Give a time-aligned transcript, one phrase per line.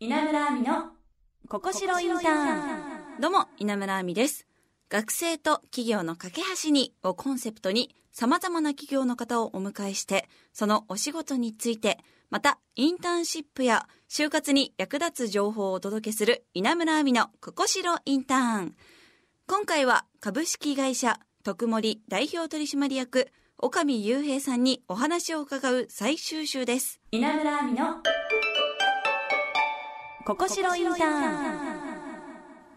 [0.00, 0.92] 稲村亜美の
[1.48, 4.46] ここしろインターンどうも、稲村亜美です。
[4.88, 11.98] 学生と企業の架け橋にをコンセプトに様々な企業の方をお迎えして、そのお仕事について、
[12.30, 18.76] またインターンシップや就活に役立つ情報をお届けする稲村亜美のここしろインターン。
[19.48, 27.00] 今回は株式会社徳森代表取締役岡見雄平さんにお話を伺う最終週です。
[27.10, 27.96] 稲村亜美の
[30.28, 31.78] ここしろインターン。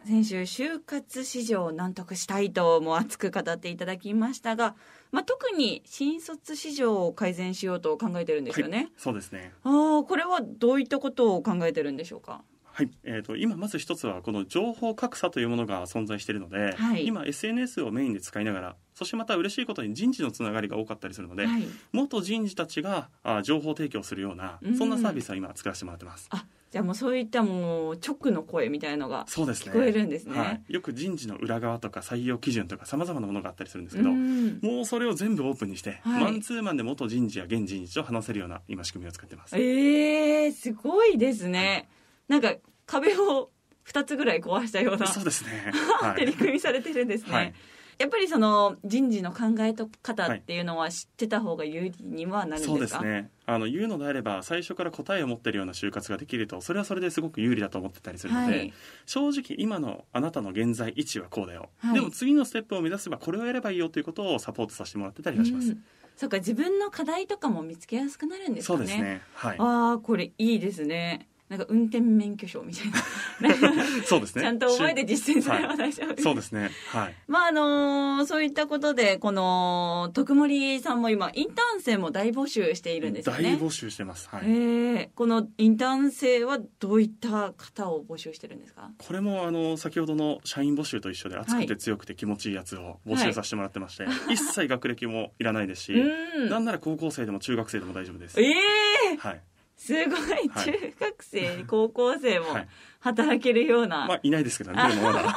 [0.05, 4.73] 先週就活市場を難得したいとも熱く語っていただきましたが、
[5.11, 9.51] まあ、特に新卒市場を改善しようと考えてるんですよね、そうですね。
[9.63, 12.41] ああこれはどういったことを考えてるんでしょうか？
[12.73, 17.05] はい、えー、と今まず一つはこの情報格差というものが存在しているので、はい。
[17.05, 21.63] 今 SNS をメインで使いながらそしてまた嬉しいことに人事のつながりが多かったりするので、はい。
[21.91, 24.77] 元人事たちがあ情報提供するようなうん。
[24.77, 26.27] そんなサービスを今作らせてもらってます。
[26.31, 29.73] あじゃあもうそういったもう直の声みたいのがそうですね。
[29.73, 30.39] 聞こえるんですね。
[30.39, 34.59] はい、よく人事の裏側とか採用基準とかさまざまなものがあったりするんですけうど、ん。
[34.61, 36.23] もうそれを全部オープンにして、はい。
[36.23, 39.57] マンツーマンで元人事や現人事と話せるような今仕組みを作ってます。
[39.57, 41.89] えー、すごいですね。
[42.29, 42.53] なんか
[42.91, 43.49] 壁を
[43.85, 45.71] 2つぐらい壊したようなそうですね。
[46.01, 47.53] は取り組みされてるんですね、はい。
[47.97, 53.31] やっぱりその人事の考え方っていうのは知ってた方が有利にはなるんそうでかですすね。
[53.45, 58.73] あの言うのであれば最初から答えを持ってるような就活ができるとそれはそれですごく有利だと思ってたりするので、はい。
[59.05, 61.93] 正直今のあなたの現在位置はこうだよ、はい。
[61.93, 65.83] でも次のステップを目指せばこれをやればいいよということをサポートさせてもらってたりはします、うん。
[66.17, 68.77] そうか自分の課題とかも見つけやすくなるんですかね。
[68.77, 69.21] そうですね。
[69.33, 69.57] はい。
[69.59, 73.53] ああこれいいですねなんか運転免許証みたいな。
[74.07, 74.41] そうですね。
[74.41, 76.71] ちゃんと覚えて実践すれば大丈夫、そうですね。
[76.87, 77.15] はい。
[77.27, 83.57] まああのそういったことでこの徳森さんも今インターン生も大募集しているんですよね。
[83.57, 84.29] 大募集してます。
[84.29, 88.89] はい、えーこのインターン生はどういった方を募集してるんですか？
[88.97, 96.49] これもあの先ほどの社員募集と一緒で熱くて強くて気持ちいいやつを募集させてもらってまして、一切学歴もいらないですし、うん。
[96.49, 99.41] なんなら高校生でも中学生でも大丈夫です、ええはい
[99.83, 102.67] すごいはい中学生、高校生もはい。
[102.99, 105.23] 働けるような、まあいないですけどね まだ。
[105.23, 105.33] はい。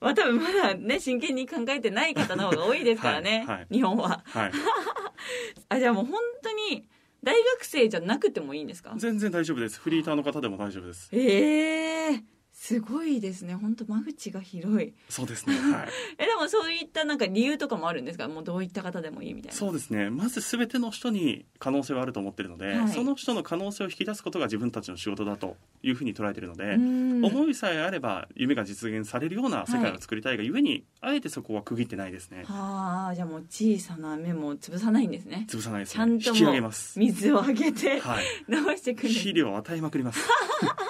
[0.00, 3.56] まあ多分まだね真剣に考えてない方の方が多いですからね、 はい。
[3.58, 4.22] はい日本は。
[4.26, 4.52] はい。
[5.68, 6.88] あじゃあもう本当に
[7.22, 8.94] 大学生じゃなくてもいいんですか？
[8.96, 9.78] 全然大丈夫です。
[9.78, 11.10] フリーターの方でも大丈夫です。
[11.12, 12.24] ええ
[12.62, 13.54] すごいですね。
[13.54, 14.92] 本当間口が広い。
[15.08, 15.54] そうですね。
[15.54, 15.88] はい。
[16.18, 18.28] えでもそういったなんか理由とかもあるんですか？
[18.28, 19.56] もうどういった方でもいいみたいな。
[19.56, 20.10] そうですね。
[20.10, 22.88] まず全ての人に可能性はあると思ってるので、はい。
[22.90, 27.24] その人の可能性を引き出すことが自分たちの仕事だというふうに捉えているので、うん。
[27.24, 32.44] 思いさえあれば夢が実現されるような世界を作りたいがゆえに、あえてそこは区切ってないですね。
[32.44, 35.46] はあじゃあもう小さな目も潰さないんですね。
[35.48, 38.24] 潰さないですちゃんと水をあげてはい。
[38.48, 40.20] 直してくるんです肥料を与えまくります。
[40.62, 40.89] え え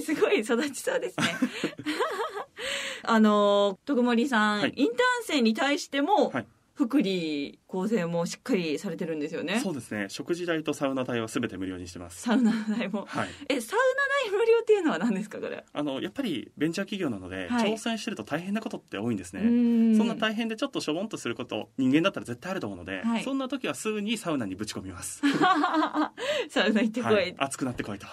[0.00, 1.26] すごい育ちそうですね。
[3.04, 4.72] あの徳森さん、はい。
[4.76, 9.60] インターン生に対しても、はい福利厚生もしっかりされてるんですよね。
[9.60, 10.06] そうですね。
[10.08, 12.22] 食事代とサウナ代は全て無料にしてます。
[12.22, 13.04] サウナ代も。
[13.06, 13.28] はい。
[13.48, 15.64] えサウナ代無料っていうのは何ですかこれ？
[15.72, 17.72] あのやっぱりベンチャー企業なので、はい。
[17.74, 19.96] 挑戦してると大変なことって多いんですね、うん。
[19.96, 23.22] そんな大変でちょっとしょぼんとすること人間だったら絶対あると思うので、はい。
[23.22, 25.20] そんな時はすぐにサウナにぶち込みます、
[26.48, 28.06] サウナ行ってこい、はい、熱くなってこいと。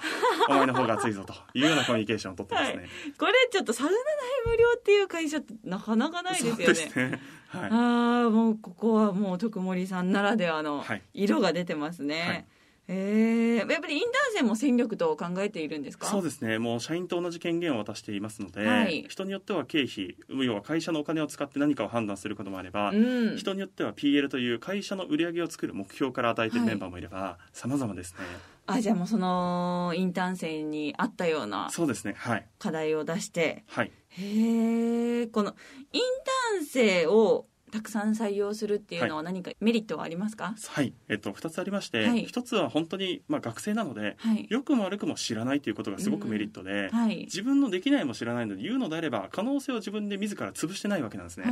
[0.50, 4.00] お前の方が熱いぞというようなコミュニケーションを取ってますね、これちょっとサウナ代
[4.48, 6.66] 無料っていう会社ってなかなかないですよね。
[6.66, 7.70] そうですねはい。
[7.72, 11.02] ああもうここはもう徳森さんならではのはい。
[11.14, 12.46] 色が出てますね、はい
[12.92, 13.72] えー。
[13.72, 16.08] やっぱりインターン生も戦力と考えているんですか？
[16.08, 16.58] そうですね。
[16.58, 19.06] もう社員と同じ権限を渡していますので、はい。
[19.08, 22.96] 人によっては経費要は会社のお金を使って何かを判断することもあれば、う
[23.34, 23.38] ん。
[23.38, 28.20] 人によっては PL という会社の売り上げを作る目標から与えているはいメンバーもいれば、様々ですね。
[28.66, 32.16] あじゃあもうそのインターン生に合ったようなそうですね。
[32.18, 32.46] はい。
[32.60, 33.64] 課題を出して。
[33.68, 33.92] はい。
[34.10, 35.56] へえこの
[35.92, 40.56] インターン生をたくさん採用するっていうのは何かメリットはありますか？
[40.68, 42.26] はい、えっと、2つありまして、はい。
[42.26, 44.48] 1つは本当に、まあ、学生なのではい。
[44.50, 47.20] 良くも悪くも知らないということがすごくメリットで、はい。
[47.26, 51.46] 自分のできないも知らないので言うのであれば可能性を自分で自ら潰してないわけなんですね。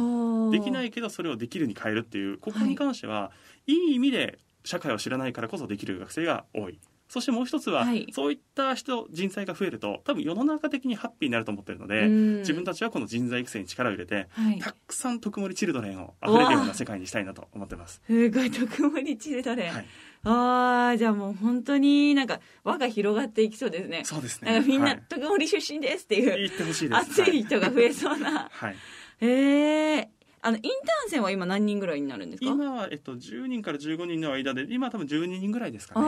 [0.51, 3.31] できないいけどそれをできるに変えるっていうここに関しては、
[3.67, 6.79] い、い意味で社会を知らないからこそできる学生が多い。
[7.09, 8.07] そしてもう一つは、はい。
[8.11, 12.37] そういった人人材が増えると多分世の中的にハッピーになると思ってるので、うん。
[12.39, 14.59] 自分たちはこの人材育成に力を入れて、はい。
[14.59, 18.01] たくさん特盛りチルドレンを溢れるような世界にしたいなと思ってます。
[18.05, 19.85] すごい特盛チルドレン、はい、
[20.23, 24.01] ああじゃあもう本当になんか輪が広がっていきそうですね。
[24.03, 24.63] そうですね。
[24.65, 25.03] みんなはい。
[25.07, 27.21] 特盛出身ですっていう、言ってほしいです。
[27.21, 28.49] 熱い人が増えそうな。
[28.51, 28.75] はい。
[29.19, 32.51] へえあのインターン生は今何人ぐらいになるんですか？
[32.51, 36.05] 今は、えっと、10人から15人の間で今多分12人ぐらいですかね。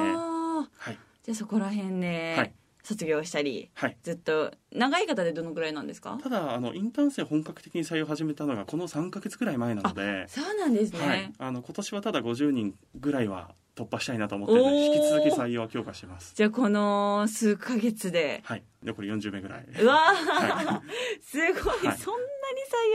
[0.78, 0.98] はい。
[1.24, 2.54] じゃあそこら辺ね、はい。
[2.82, 3.98] 卒業したりはい。
[4.02, 6.18] ずっと長い方でどのくらいなんですか？
[6.24, 16.34] ただあのインターン生本格的に採用を始めたのがこの3か月ぐらい前なので、そうなんですね、はい、あの今年はただ50人ぐらいは突破したいなと思って引き続き採用は強化してます。
[16.36, 18.42] じゃあこの数ヶ月で。
[18.44, 18.64] はい。
[18.84, 19.66] 残り40名ぐらい。
[19.82, 20.82] うわー、は
[21.22, 21.54] すごい。
[21.54, 22.12] そんなに採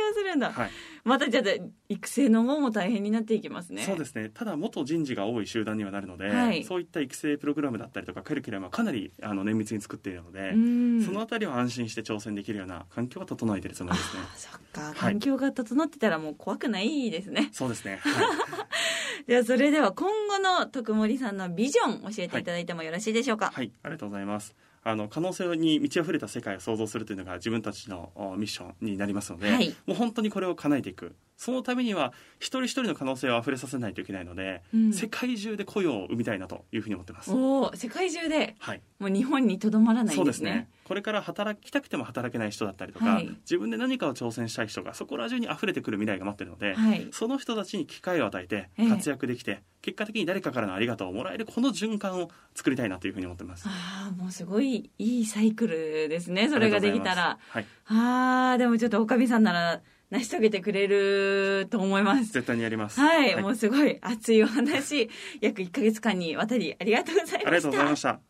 [0.09, 0.71] 用するんだ、はい、
[1.05, 1.45] またじゃあ
[1.91, 3.83] 育成の方も大変になっていきますね。
[3.83, 4.31] そうですね。
[4.33, 6.65] ただ元人事が多い集団にはなるので、はい。
[6.65, 11.05] そういった育成プログラムだったりとかカリキュラムはかなりあの綿密に作っているので、うん。
[11.05, 14.23] そのあたりは安心して挑戦できるような環境は整えているつもりですね。
[14.23, 14.81] あそっか。
[14.81, 14.95] はい。
[14.95, 19.27] 環境が整ってたらもう怖くないですね、そうですね、 はい。
[19.27, 24.55] ではそれでは今後の徳森さんのビジョン教えていただいてもよろしいでしょうか、はい、ありがとうございます。
[24.87, 31.17] あの可能性に満ち溢れた世界を創造するというのが自分たちのおミッションになりますので、はいもう本当にこれを叶えていく。
[31.37, 34.93] そのためには一人一人の可能性を溢れさせないといけないので、うん。
[34.93, 37.33] 世界中で雇用を生みたいなというふうに思ってます。
[37.33, 38.55] おお世界中で？
[38.59, 40.69] はい、もう日本にとどまらないそうですすね。
[40.85, 43.29] これから働きたくても働けない人だったりとか、はい。
[43.41, 47.09] 自分で何かを挑戦したい人がそこら中に溢れてくる未来が待ってるので、はい。
[47.11, 48.89] その人たちに機会を与えてええ。
[48.89, 53.67] 活躍できて、結果的に誰かからのありがとうをもらえるこの循環を作りたいなというふうに思ってます。
[53.67, 57.39] ああもうすごいいいサイクルですねそれができたら。
[57.49, 62.33] はい、ああでもちょっとおかみさんなら成し遂げてくれると思います。
[62.33, 63.01] 絶対にやります。
[63.01, 65.11] はい、もうすごい熱いお話。
[65.41, 67.49] 約1か月間にわたりありがとうございました。
[67.49, 68.21] ありがとうございました。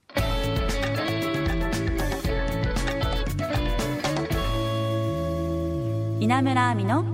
[6.20, 7.04] 稲村亜美の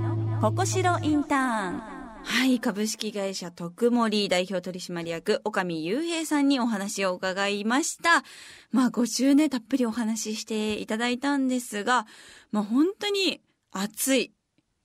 [0.40, 2.00] ここしろインターン。
[2.22, 8.22] はい株式会社徳森代表取締役岡見雄平さんにお話を伺いました。
[8.70, 12.06] まあ5週ねたっぷりお話ししていただいたんですが
[12.52, 13.40] まあ本当に
[13.72, 14.32] 熱い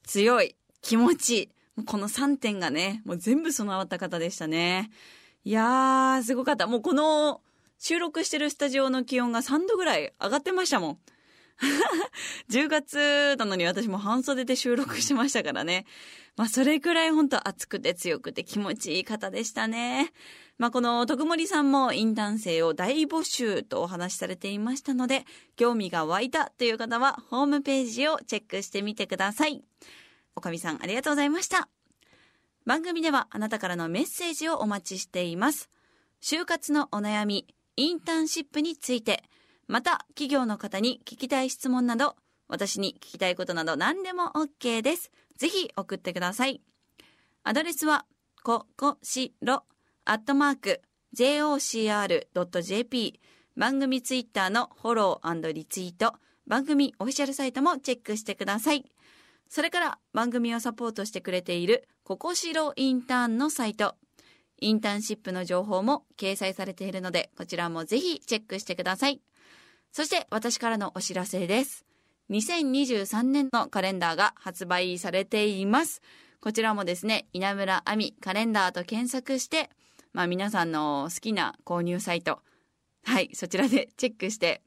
[0.05, 1.49] 強い気持ち
[1.85, 4.89] この3点がねもう全部備わった方でしたね
[5.43, 7.41] いやーすごかったもうこの
[7.77, 10.97] 収録してるスタジオの気温が3度ぐらい上がってましたもん
[12.49, 15.85] 10月なのに私も半袖で収録してましたからね。
[16.35, 20.11] まあそれくらい本当熱くて強くて気持ちいい方でしたね。
[20.57, 25.25] まあこの徳森さんもインターン生を大募集とお話しされていましたので、
[25.57, 29.63] 興味が湧いたという方はホームページをチェックしてみてください。
[30.35, 31.67] おかみさんありがとうございました。
[32.65, 35.69] 番組ではあなたからのメッセージをお待ちしています。
[36.21, 39.23] 就活のお悩み、インターンシップについて、
[39.67, 42.15] また企業の方に聞きたい質問など、
[42.47, 45.11] 私に聞きたいことなど何でも OK です。
[45.37, 46.61] ぜひ送ってください。
[47.43, 48.05] アドレスは、
[48.43, 49.63] ここしろ、
[50.07, 50.81] アットマーク、
[51.17, 51.59] jocr.jp、
[53.57, 56.13] 番組ツイッターのフォローリツイート、
[56.45, 58.85] 番組オフィシャルサイトもチェックしてください。
[59.49, 63.95] それから番組をサポートしてくれているここしろインターンのサイト、
[64.61, 69.23] インターンシップの情報も掲載されているので、こちらもぜひチェックしてください。
[69.91, 71.83] そして私からのお知らせです。
[72.29, 76.03] 2023年のカレンダーが発売されています。
[76.41, 79.71] こちらもですね、稲村亜美カレンダーと検索して、
[80.15, 82.39] まあ皆さんの好きな購入サイト、
[83.03, 84.61] はい、そちらで チェックして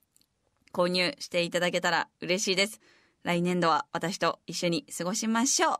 [0.75, 2.81] 購入していただけたら嬉しいです。
[3.23, 5.79] 来年度は私と一緒に過ごしましょう。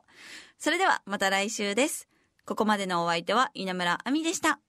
[0.57, 2.07] それではまた来週です。
[2.45, 4.59] ここまでのお相手は稲村亜美でした。